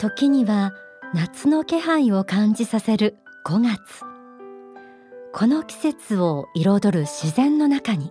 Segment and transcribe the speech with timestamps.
[0.00, 0.72] 時には
[1.12, 3.78] 夏の気配を感じさせる5月。
[5.34, 8.10] この季節を彩る自然の中に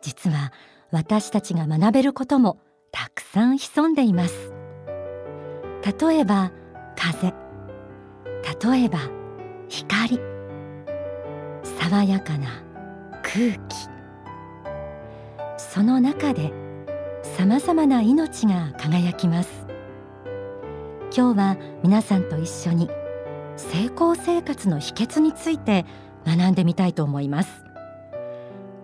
[0.00, 0.54] 実は
[0.90, 2.60] 私たちが学べることも
[2.92, 4.54] たくさん潜んでいます。
[6.00, 6.50] 例えば
[6.96, 7.34] 風。
[8.64, 9.00] 例えば
[9.68, 10.18] 光。
[11.78, 12.64] 爽やかな
[13.22, 13.76] 空気。
[15.58, 16.54] その中で
[17.22, 19.71] さまざまな命が輝きます。
[21.14, 22.88] 今日は皆さんと一緒に
[23.58, 25.84] 成功生活の秘訣について
[26.24, 27.50] 学んでみたいと思います。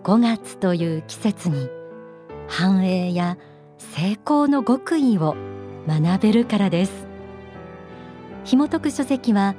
[0.03, 1.69] 5月という季節に
[2.47, 3.39] 繁栄や
[3.79, 5.35] 成功の極意を
[5.87, 7.07] 学べるからです。
[8.43, 9.55] 紐解く書籍は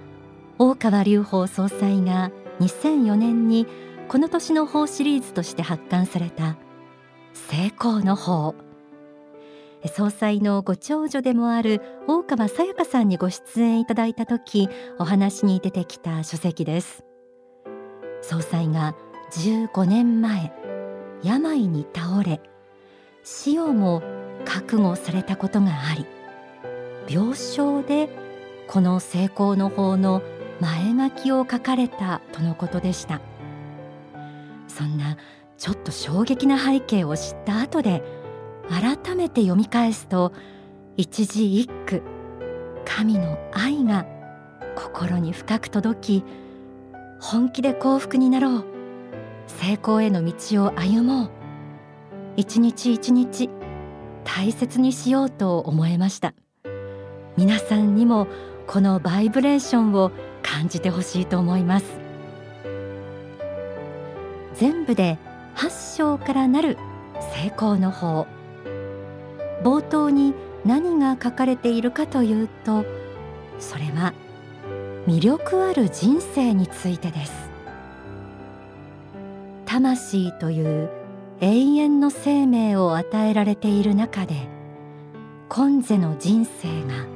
[0.59, 3.67] 大川隆法総裁が2004年に
[4.07, 6.57] この年の法シリーズとして発刊された
[7.35, 8.55] 成功の法。
[9.89, 17.05] 総裁のご長女でもある大川さやかさんにご出演いただいた時お話に出てきた書籍です。
[18.23, 18.95] 総裁が
[19.33, 20.53] 15年前
[21.23, 22.41] 病に倒れ
[23.25, 24.03] 死をも
[24.45, 26.07] 覚悟されたことがあり
[27.09, 28.09] 病床で
[28.67, 30.23] この成功の法の
[30.61, 33.21] 前書きを書かれたとのことでした。
[34.69, 35.17] そんな
[35.59, 38.03] ちょっと衝撃な背景を知った後で
[38.71, 40.33] 改めて読み返すと
[40.97, 42.03] 一字一句
[42.85, 44.07] 神の愛が
[44.77, 46.25] 心に深く届き
[47.21, 48.65] 本気で幸福になろう。
[49.47, 51.31] 成功への道を歩もう。
[52.37, 53.51] 一日一日
[54.25, 56.35] 大切にしようと思えました。
[57.37, 58.27] 皆さんにも
[58.67, 60.13] このバイブレーションを
[60.43, 61.87] 感じてほしいと思います。
[64.55, 65.19] 全部で
[65.57, 66.79] 8章からなる
[67.35, 68.27] 成功の法。
[69.63, 72.85] 冒頭に何が書かれているかというと
[73.59, 74.15] それは
[75.07, 77.51] 魅力ある人生についてです。
[79.71, 80.91] 魂という
[81.41, 84.49] 永遠の生命を与えられている中で
[85.49, 87.07] 今世の人生が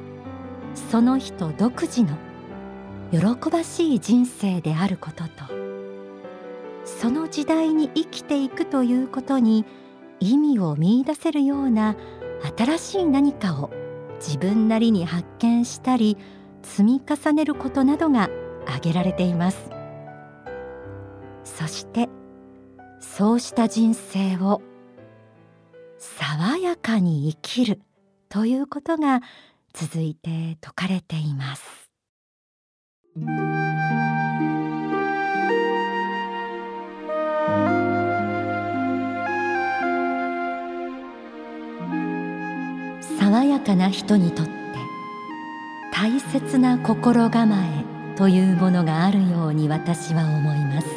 [0.89, 2.17] その人独自の
[3.11, 5.29] 喜ばしい人生であることと
[6.85, 9.65] その時代に生きていくということに
[10.19, 11.95] 意味を見いだせるような
[12.57, 13.71] 新しい何かを
[14.19, 16.17] 自分なりに発見したり
[16.63, 18.29] 積み重ねることなどが
[18.65, 19.69] 挙げられています。
[21.43, 22.09] そして
[22.99, 24.61] そうした人生を
[25.97, 27.81] 爽やかに生きる
[28.29, 29.21] ということが
[29.73, 31.89] 続いて説かれています。
[43.25, 44.51] 爽やかな人にとって
[45.91, 50.87] 大切な心構えというものがあるように私は思います。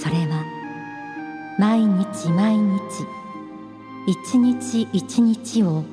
[0.00, 0.42] それは
[1.58, 2.80] 毎日毎日
[4.06, 5.84] 一日一日を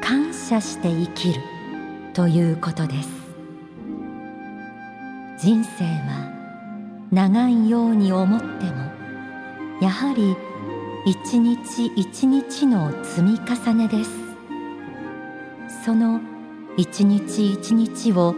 [0.00, 1.40] 感謝して生きる
[2.12, 3.08] ということです。
[5.40, 6.30] 人生は
[7.10, 8.92] 長いように思っても
[9.80, 10.36] やはり
[11.06, 14.10] 一日一日の積み重ねです。
[15.84, 16.18] その
[16.78, 18.34] 一日一日を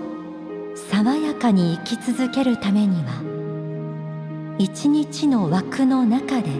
[0.74, 6.50] 爽やかに生き続けるためには一日の枠の中で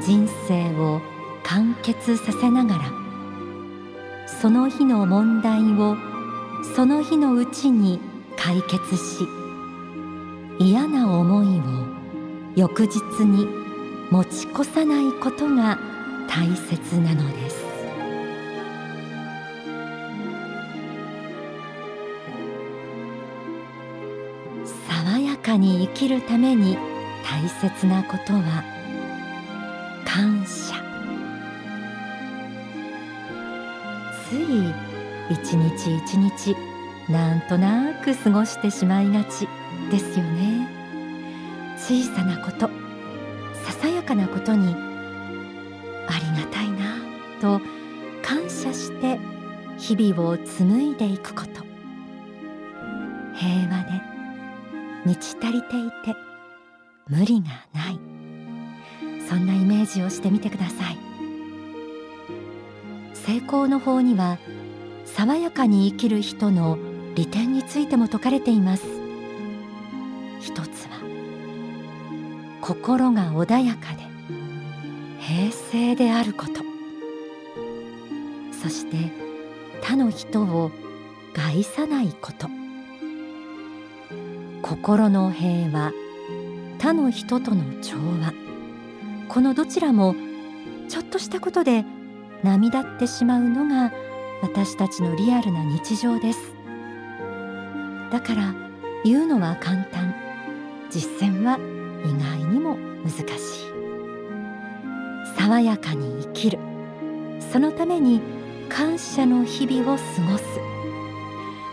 [0.00, 1.00] 人生を
[1.42, 5.96] 完結させながらその日の問題を
[6.76, 7.98] その日のうちに
[8.36, 9.26] 解決し
[10.60, 11.62] 嫌な思いを
[12.54, 13.67] 翌日に
[14.10, 15.78] 持ち越さないことが
[16.28, 17.68] 大切なのです。
[24.86, 26.78] 爽やかに生きるために
[27.24, 28.64] 大切なことは
[30.06, 30.74] 感謝。
[34.28, 34.72] つい
[35.30, 36.56] 一日一日
[37.10, 39.46] なんとなく過ごしてしまいがち
[39.90, 40.66] ですよね。
[41.76, 42.87] 小さなこと
[44.08, 44.74] かなことに
[46.06, 46.96] ありがたいな
[47.42, 47.60] と
[48.22, 49.20] 感謝して
[49.76, 51.60] 日々を紡いでいくこと。
[53.34, 54.00] 平和で
[55.04, 56.16] 満ち足りていて
[57.06, 58.00] 無理がない。
[59.28, 60.96] そんなイメージをしてみてください。
[63.12, 64.38] 成功の法には
[65.04, 66.78] 爽やかに生きる人の
[67.14, 68.86] 利点についても説かれています。
[70.40, 70.77] 一つ
[72.68, 74.02] 心が穏やかで
[75.20, 76.60] 平静であること。
[78.52, 79.10] そして
[79.80, 80.70] 他の人を
[81.32, 82.46] 害さないこと。
[84.60, 85.92] 心の平和
[86.78, 88.34] 他の人との調和。
[89.30, 90.14] このどちらも
[90.90, 91.86] ちょっとしたことで
[92.42, 93.94] 波立ってしまうのが
[94.42, 96.52] 私たちのリアルな日常です。
[98.12, 98.54] だから
[99.06, 100.14] 言うのは簡単。
[100.90, 101.58] 実践は
[102.04, 103.68] 意外にも難しい。
[105.36, 106.58] 爽やかに生きる。
[107.52, 108.20] そのために
[108.68, 110.44] 感謝の日々を過ごす。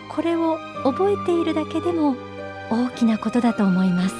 [0.08, 2.16] これを覚えているだけでも
[2.70, 4.14] 大きなことだと思います。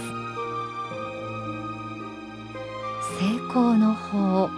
[3.19, 4.51] 成功の法。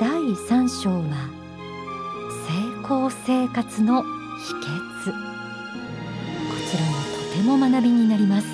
[0.00, 1.28] 第3章は
[2.48, 5.12] 成功生活の秘訣。
[5.12, 5.20] こ
[6.68, 6.96] ちらも
[7.30, 8.46] とても学びになります。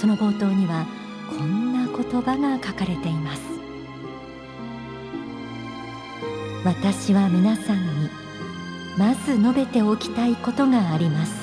[0.00, 0.86] その冒頭には
[1.96, 3.42] 言葉が書かれています。
[6.64, 8.10] 私は皆さんに
[8.96, 11.34] まず述べておきたいことがあります。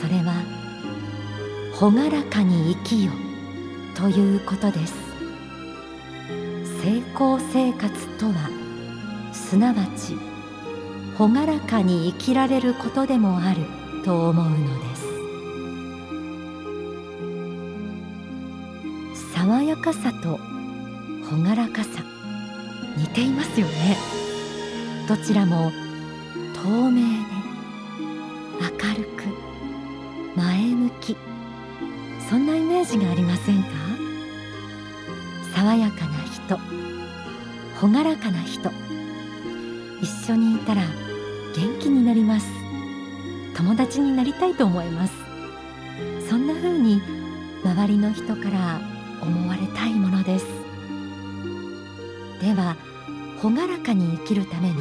[0.00, 0.34] それは
[1.80, 3.12] 朗らかに生きよ
[3.94, 4.94] ということです。
[6.82, 8.50] 成功生活とは
[9.32, 10.16] すなわち
[11.18, 13.60] 朗らかに生きられることでもある
[14.04, 14.91] と思うのです。
[19.82, 20.38] かさと
[21.28, 22.04] 朗らかさ
[22.96, 23.96] 似ていますよね。
[25.08, 25.72] どちらも
[26.54, 27.02] 透明で
[28.60, 29.24] 明るく
[30.36, 31.16] 前向き
[32.30, 33.70] そんなイメージがありませんか？
[35.52, 36.60] 爽やかな人
[37.82, 38.70] 朗らかな人
[40.00, 40.82] 一緒にいたら
[41.56, 42.46] 元気になります。
[43.56, 45.12] 友達になりたいと思います。
[46.30, 47.02] そんな風に
[47.64, 48.80] 周りの人から
[49.22, 50.46] 思われたいものです。
[52.40, 52.76] では
[53.42, 54.74] 朗らかに生きるための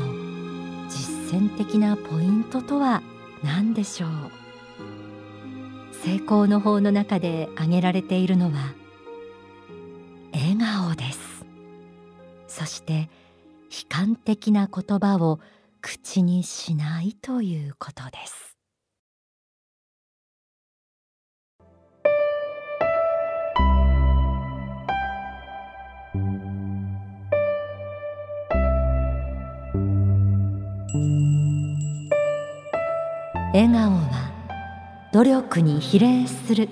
[0.90, 3.02] 実践的なポイントとは
[3.44, 4.10] 何でしょう？
[5.94, 8.74] 成功の法の中で挙げられているのは
[10.34, 11.46] 笑顔です。
[12.48, 13.10] そして
[13.70, 15.40] 悲観的な言葉を
[15.82, 18.51] 口にしないということです。
[33.54, 34.32] 笑顔は
[35.12, 36.70] 努力に比例する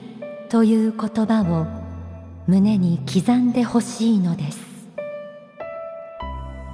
[0.47, 1.67] という言葉を
[2.47, 4.59] 胸に刻んでほしいのです。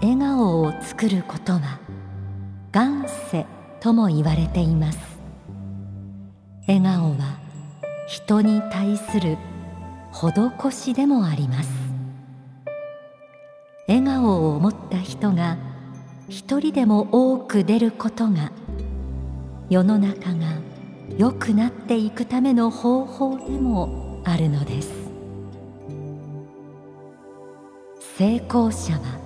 [0.04, 1.80] 笑顔を作ることは
[2.72, 3.48] 元世
[3.80, 5.00] とも言われています。
[6.68, 7.40] 笑顔は
[8.08, 9.40] 人に対する
[10.14, 11.70] 施しでもあります。
[13.88, 15.58] 笑顔を持った人が
[16.30, 18.52] 一人でも多く出ることが
[19.70, 20.46] 世の中が
[21.18, 24.92] 良くなっていくための方法でもあるのです。
[28.18, 29.20] 成功者は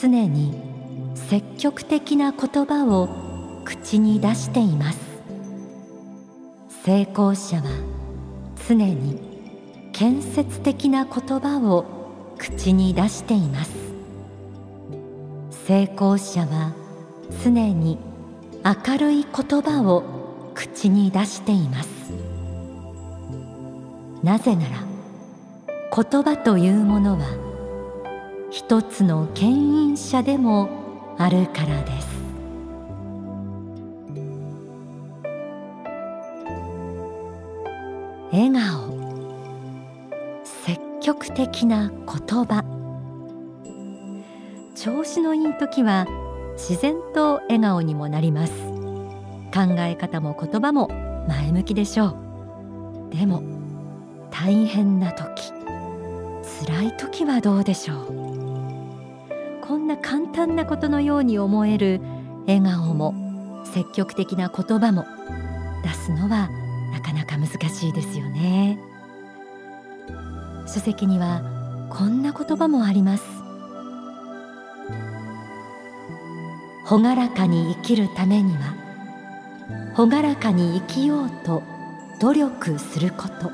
[0.00, 0.54] 常に
[1.14, 4.98] 積極的な言葉を口に出しています。
[6.84, 7.62] 成功者は
[8.68, 9.18] 常に
[9.92, 13.70] 建設的な言葉を口に出しています。
[15.50, 16.72] 成功者は
[17.42, 17.98] 常に
[18.66, 20.02] 明るい言葉を
[20.52, 22.10] 口に出しています。
[24.24, 24.84] なぜなら
[25.94, 27.26] 言葉というものは
[28.50, 32.08] 一つの牽引者でもあるからです。
[38.32, 38.96] 笑顔
[40.42, 42.64] 積極的な言葉。
[44.74, 46.08] 調子のいい時は
[46.56, 48.52] 自然と笑顔にもなります。
[49.54, 50.88] 考え方も言葉も
[51.28, 52.16] 前向きでしょ
[53.10, 53.14] う。
[53.14, 53.42] でも
[54.30, 55.52] 大変な時
[56.66, 58.06] 辛い時はどうでしょう。
[59.60, 62.00] こんな簡単なことのように思える
[62.46, 63.14] 笑顔も
[63.64, 65.04] 積極的な言葉も
[65.82, 66.48] 出すのは
[66.92, 68.78] なかなか難しいですよね。
[70.66, 71.42] 書籍には
[71.90, 73.35] こんな言葉もあります。
[76.88, 78.74] 朗らかに生きるためには
[79.96, 81.64] 朗らかに生きようと
[82.20, 83.50] 努力すること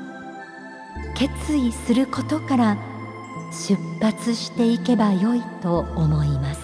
[1.15, 2.77] 決意することから
[3.51, 6.61] 出発していけばよいと思います。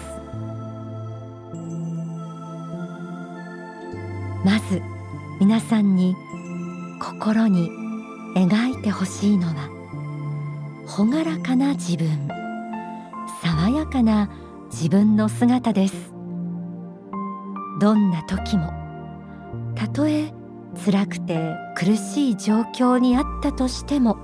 [4.44, 4.80] まず
[5.40, 6.14] 皆さんに
[7.00, 7.70] 心に
[8.36, 9.68] 描いてほしいのは
[10.86, 12.28] 朗らかな自分
[13.42, 14.30] 爽やかな
[14.70, 16.19] 自分の姿です。
[17.80, 18.72] どんな時も
[19.74, 20.32] たとえ
[20.84, 24.18] 辛くて苦しい状況にあったとしても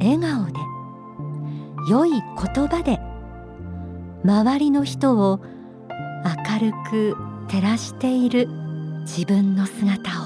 [0.00, 0.58] 笑顔で
[1.88, 2.98] 良い言葉で
[4.24, 5.40] 周りの人を
[6.50, 7.16] 明るく
[7.48, 8.48] 照らしている
[9.02, 10.25] 自分の姿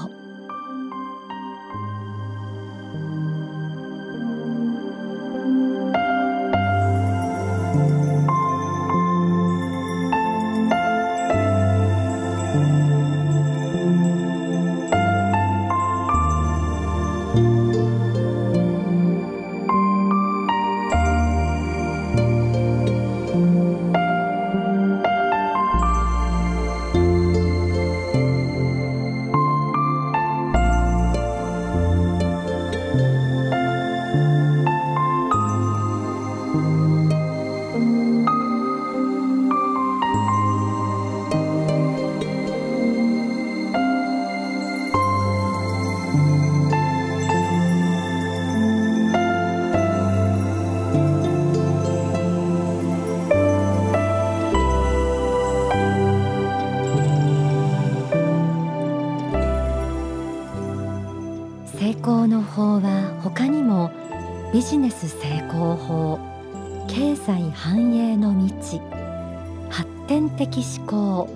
[70.11, 71.29] 発展的思考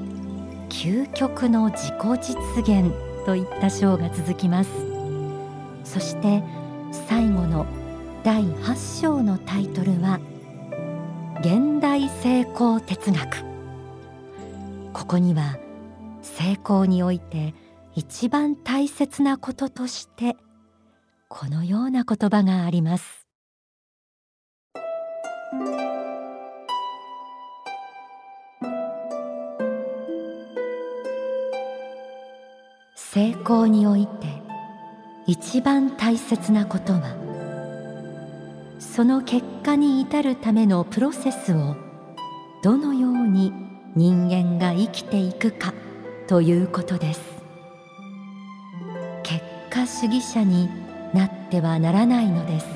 [0.68, 2.94] 究極の自己実現
[3.26, 4.70] といった章が続きます。
[5.86, 6.44] そして
[6.92, 7.66] 最後の
[8.26, 10.20] 第8章のタイトルは
[11.40, 13.46] 現代成功哲学。
[14.92, 15.58] ここには
[16.22, 17.54] 成功において
[17.94, 20.36] 一番大切なこととして
[21.30, 23.26] このような言葉があります。
[33.16, 34.28] 成功において
[35.26, 37.16] 一番大切なことは
[38.78, 41.78] その結果に至るためのプロセスを
[42.62, 43.54] どのように
[43.96, 45.74] 人間が生きていくか
[46.28, 47.22] ということです。
[49.24, 50.70] 結果主義者に
[51.14, 52.68] なってはならないのです。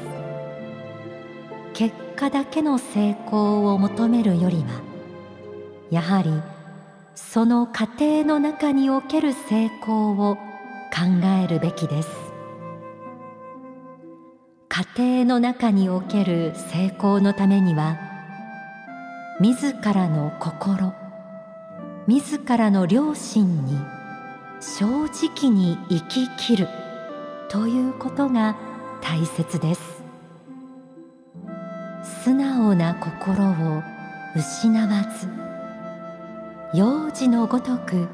[1.73, 4.81] 結果だけの成功を求めるよりは
[5.91, 6.31] やはり
[7.19, 10.41] その過程の中における成功を考
[11.43, 12.09] えるべきです。
[14.67, 17.97] 家庭の中における成功のためには
[19.39, 20.93] 自らの心
[22.07, 23.77] 自らの良心に
[24.61, 26.67] 正直に生ききる
[27.49, 28.55] ということが
[29.01, 30.03] 大切です。
[32.23, 33.83] 素直な心を
[34.35, 35.48] 失わず
[36.71, 38.07] 幼児のごとく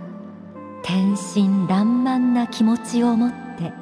[0.82, 3.74] 天真爛漫な気持ちを持って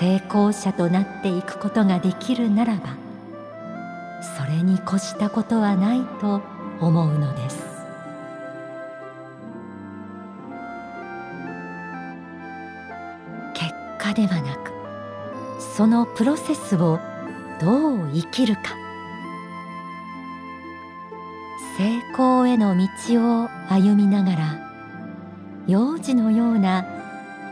[0.00, 2.96] 成功者となっていくことができるならば
[4.36, 6.42] それに越したことはないと
[6.80, 7.64] 思うのです。
[13.54, 14.72] 結果ではなく
[15.60, 16.98] そのプロセスを
[17.60, 18.85] どう生きるか。
[22.56, 24.70] への道を歩みながら
[25.66, 26.86] 幼児のような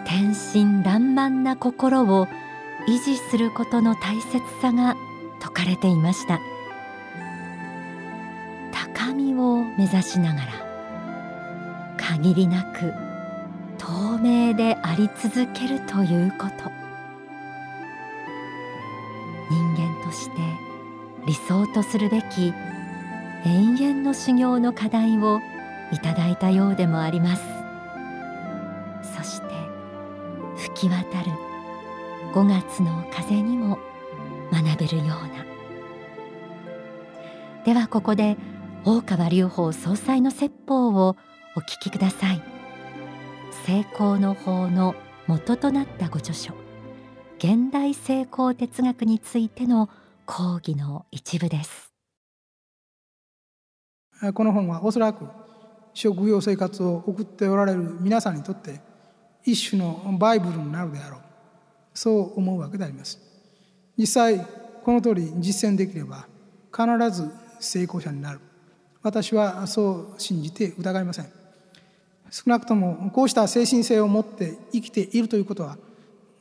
[0.07, 2.27] 天真爛漫な心を
[2.89, 4.97] 維持することの大切さが
[5.41, 6.41] 説かれていました。
[8.73, 10.53] 高みを目指しながら
[11.99, 12.93] 限りなく
[13.79, 16.71] 透明であり続けるということ。
[19.51, 20.37] 人間として
[21.27, 22.55] 理想とするべき
[23.47, 23.51] 永
[23.83, 25.41] 遠の修行の課題を
[25.93, 27.43] いただいたようでもあります。
[29.17, 29.47] そして
[30.57, 31.31] 吹き渡る
[32.33, 33.79] 5月の風にも
[34.51, 35.45] 学べるような。
[37.65, 38.37] ではここで
[38.85, 41.17] 大川隆法総裁の説法を
[41.57, 42.43] お聞きください。
[43.67, 44.95] 成功の法の
[45.27, 46.53] 元となったご著書
[47.39, 49.89] 現代成功哲学についての
[50.27, 51.84] 講義の一部です。
[54.33, 55.27] この本はおそらく
[55.93, 58.81] 職業生活を送っておられる皆さんにとって
[59.45, 61.21] 一種のバイブルになるであろう。
[61.93, 63.19] そう思うわけであります。
[63.97, 64.45] 実際
[64.83, 66.27] この通り実践できれば
[66.75, 68.41] 必ず成功者になる。
[69.03, 71.27] 私はそう信じて疑いません。
[72.31, 75.79] 少なくともこうした精神性を持って生きているということは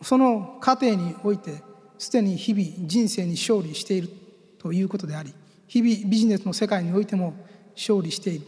[0.02, 1.62] その過程において
[2.00, 4.10] すでに日々人生に勝利している
[4.58, 5.34] ということであり
[5.68, 7.36] 日々ビジネスの世界においても
[7.76, 8.46] 勝利している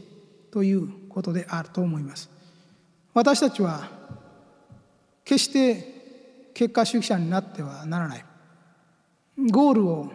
[0.52, 2.30] ということであると思います。
[3.14, 3.90] 私たちは
[5.24, 8.26] 決して結果主義者になってはならない。
[9.52, 10.12] ゴールを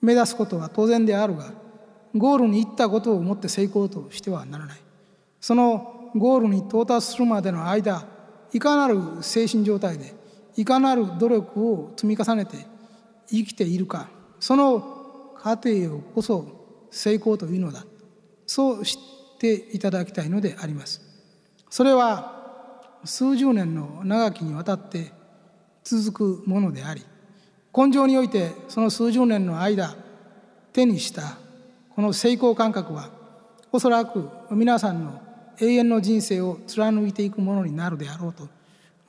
[0.00, 1.52] 目指すことは当然であるが
[2.14, 4.78] ゴールに行ったことをもって成功としてはならない。
[5.40, 8.06] そのゴールに到達するまでの間
[8.52, 10.14] いかなる精神状態で
[10.56, 12.56] いかなる努力を積み重ねて
[13.28, 14.08] 生きているか
[14.40, 16.57] その過程をこそ
[16.90, 17.84] 成功というのだ。
[18.46, 18.98] そう知
[19.36, 21.02] っていただきたいのであります。
[21.70, 22.38] それは
[23.04, 25.12] 数十年の長きにわたって
[25.84, 27.04] 続くものであり
[27.76, 29.94] 根性においてその数十年の間
[30.72, 31.38] 手にした
[31.94, 33.10] この成功感覚は
[33.72, 35.20] おそらく皆さんの
[35.60, 38.48] 永遠の人生を貫いていくものになるであろうと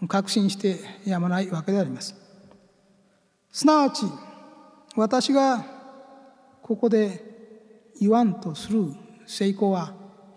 [0.07, 2.15] 確信してやまないわけであります。
[3.51, 4.05] すなわち
[4.95, 5.65] 私が
[6.61, 7.28] ここで
[7.99, 8.85] 言わんとする
[9.25, 9.93] 成功は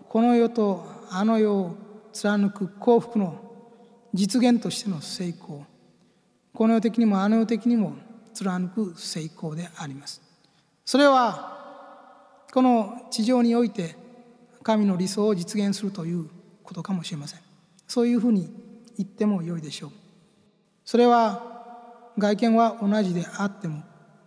[0.09, 1.75] この世とあの世を
[2.11, 3.39] 貫く幸福の
[4.13, 5.65] 実現としての成功。
[6.53, 7.95] この世的にもあの世的にも
[8.33, 10.21] 貫く成功であります。
[10.85, 13.95] それはこの地上において
[14.61, 16.29] 神の理想を実現するという
[16.61, 17.39] ことかもしれません。
[17.87, 18.49] そういうふうに
[18.97, 19.91] 言ってもよいでしょう。
[20.85, 21.41] それは
[22.17, 23.81] 外見は同じであっても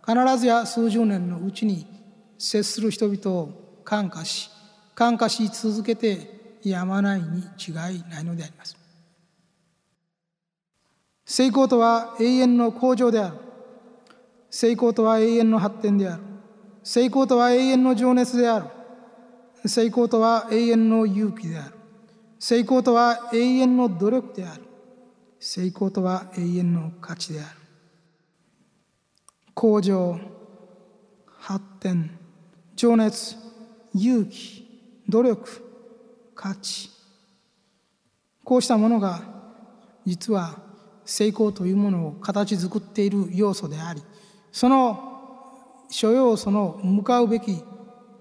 [0.05, 1.85] 必ずや数十年のうちに
[2.37, 3.49] 接する人々を
[3.83, 4.49] 感化し
[4.97, 8.75] 感化し続けてやまないに違いないのであります。
[11.23, 13.35] 成功とは永遠の向上である。
[14.49, 16.23] 成功とは永遠の発展である。
[16.83, 18.65] 成功とは永遠の情熱である。
[19.67, 21.73] 成功とは永遠の勇気である。
[22.39, 24.63] 成功とは永遠の努力である。
[25.39, 27.49] 成功とは永遠の価値である。
[29.53, 30.19] 向上
[31.37, 32.26] 発展。
[32.77, 33.35] 情熱
[33.95, 35.63] 勇気努力
[36.35, 36.91] 価値。
[38.43, 39.21] こうしたものが
[40.05, 40.59] 実は
[41.03, 44.03] 成功というものを形作っている要素であり
[44.51, 47.63] その諸要素の向かうべき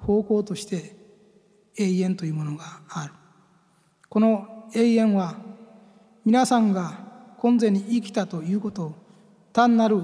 [0.00, 0.96] 方向として
[1.76, 3.12] 永遠というものがある。
[4.08, 5.34] この永遠は
[6.24, 6.98] 皆さんが
[7.36, 8.94] 今世に生きたということを
[9.52, 10.02] 単なる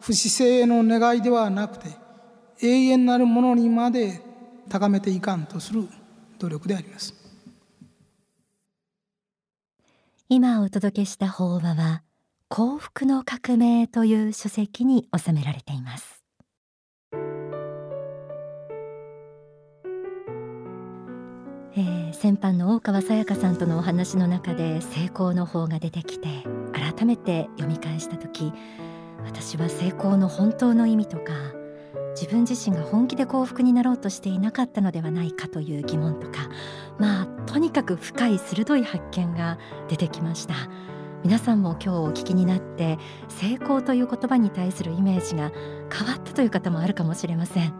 [0.00, 2.05] 不死性の願いではなくて
[2.62, 4.20] 永遠なるものにまで
[4.68, 5.86] 高めていかんとする
[6.38, 7.14] 努力であります。
[10.28, 12.02] 今お届けした法話は
[12.48, 16.22] 幸福の革命という書籍に収められています。
[21.78, 26.28] えー、先般の大川さやかさんとのお話の中で成功の方が出てきて
[26.72, 28.50] 改めて読み返した時
[29.26, 31.32] 私は成功の本当の意味とか
[32.18, 36.48] 自分自身が本気で幸福になろうとしていなかったのではないかという疑問とか
[36.98, 40.54] まあとにかく深い鋭い発見が出てきました。
[41.22, 42.98] 皆さんも今日お聞きになって
[43.28, 45.50] 成功という言葉に対するイメージが
[45.92, 47.74] 変わったという方もあるかもしれません。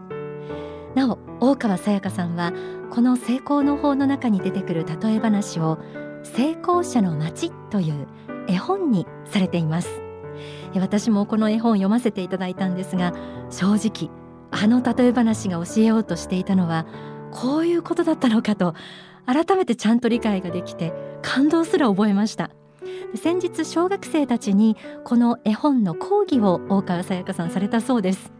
[0.95, 2.51] なお大川さやかさんは
[2.89, 5.77] この成功の法の中に出てくる例え話を
[6.23, 8.07] 成功者の街という
[8.49, 10.01] 絵本にされています。
[10.75, 13.13] 私もこの絵本読ませていただいたんですが
[13.49, 14.11] 正直
[14.59, 16.87] あの例え話が教えようとしていたのは
[17.31, 18.73] こういうことだったのかと
[19.25, 22.49] 改めてちゃんと理解ができて感動すら覚えました。
[23.15, 28.31] 先日小学生たちにこの絵本の講義を大川さやかさんされたそうです。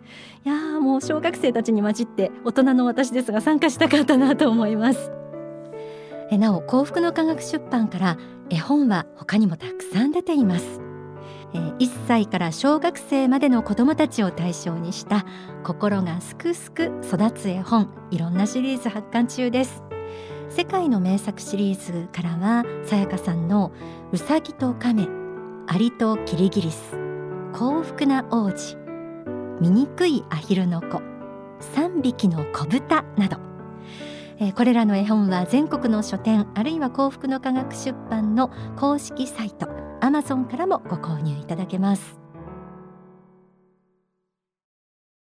[0.45, 5.11] いやーもう小学生たちに混じって大人の私ですが参加したかったなと思います。
[6.31, 8.17] えなお幸福の科学出版から
[8.49, 10.86] 絵本は他にもたくさん出ています。
[11.53, 15.25] 1歳から小学生までの子どもたちを対象にした
[15.63, 19.83] 心がすくすく育つ絵本いろんなシリーズ発刊中です。
[20.49, 23.71] 世界の名作シリーズからはさやかさんの
[24.11, 25.07] うさぎと亀
[25.67, 26.97] アリとキリギリス
[27.53, 28.77] 幸福な王子
[29.59, 31.01] 醜いアヒルの子
[31.75, 33.37] 3匹の子豚など。
[34.39, 39.67] えー、これらの絵本は全国の書店あるいは幸福の科学出版の公式サイト
[39.99, 42.26] アマゾンからもご購入いただけます。